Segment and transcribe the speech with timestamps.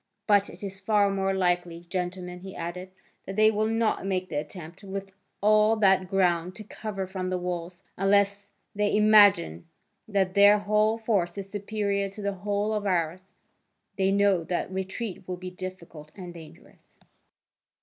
[0.25, 2.89] But it is far more likely, gentlemen," he added,
[3.27, 7.37] "that they will not make the attempt, with all that ground to cover from the
[7.37, 9.67] walls, unless they imagine
[10.07, 13.33] that their whole force is superior to the whole of ours:
[13.95, 16.99] they know that retreat will be difficult and dangerous."